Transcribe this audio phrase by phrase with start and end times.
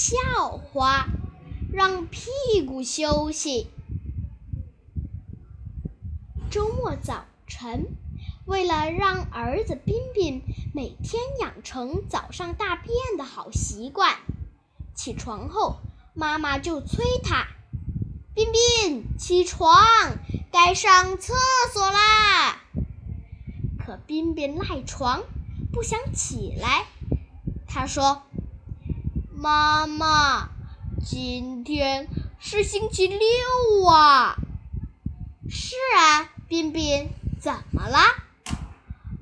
[0.00, 0.16] 笑
[0.56, 1.08] 话，
[1.70, 2.30] 让屁
[2.66, 3.66] 股休息。
[6.50, 7.86] 周末早晨，
[8.46, 10.40] 为了让儿子彬彬
[10.74, 14.16] 每天养成早上大便的好习惯，
[14.94, 15.80] 起床后
[16.14, 17.48] 妈妈就催他
[18.32, 19.76] ：“彬彬，起床，
[20.50, 21.34] 该上厕
[21.74, 22.62] 所啦。”
[23.78, 25.24] 可彬彬赖床，
[25.70, 26.86] 不想起来。
[27.68, 28.22] 他说
[29.42, 30.50] ：“妈妈，
[31.02, 34.36] 今天是星期六啊。
[35.48, 37.08] ”“是啊。”彬彬，
[37.40, 38.22] 怎么啦？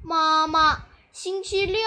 [0.03, 0.83] 妈妈，
[1.13, 1.81] 星期六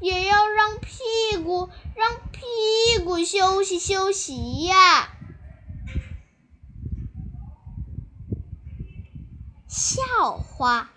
[0.00, 5.10] 也要让屁股让屁股休息休息呀。
[9.68, 10.90] 笑话，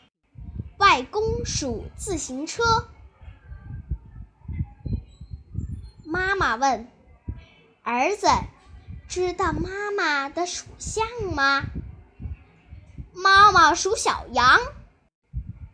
[0.77, 2.87] 外公数自行车。
[6.37, 6.87] 妈妈问
[7.81, 8.27] 儿子
[9.09, 11.63] ：“知道妈妈的属相吗？”
[13.11, 14.59] 妈妈属小羊，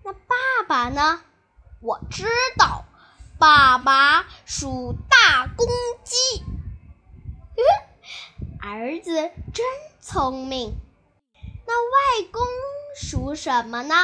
[0.05, 1.21] 那爸爸呢？
[1.81, 2.25] 我知
[2.57, 2.85] 道，
[3.37, 5.67] 爸爸属大公
[6.05, 6.15] 鸡。
[8.63, 9.11] 儿子
[9.53, 9.65] 真
[9.99, 10.77] 聪明。
[11.67, 12.41] 那外公
[12.95, 13.95] 属什么呢？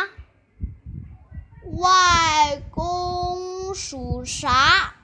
[1.77, 4.95] 外公属啥？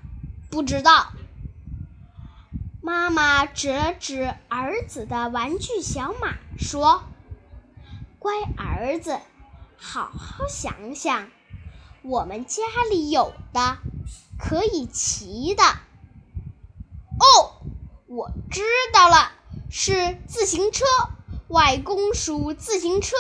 [0.51, 1.13] 不知道。
[2.85, 7.01] 妈妈指了指儿子的玩具小马，说。
[8.19, 9.19] 乖儿子，
[9.75, 11.31] 好好想想，
[12.03, 12.61] 我们家
[12.91, 13.79] 里有的
[14.37, 15.63] 可以骑的。
[15.63, 17.65] 哦，
[18.05, 18.61] 我知
[18.93, 19.31] 道了，
[19.71, 20.85] 是自行车。
[21.47, 23.15] 外公属自行车。